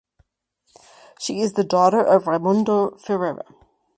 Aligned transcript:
She 1.19 1.41
is 1.41 1.53
the 1.53 1.63
daughter 1.63 2.03
of 2.03 2.25
Raimundo 2.25 2.95
Ferreira. 2.97 3.45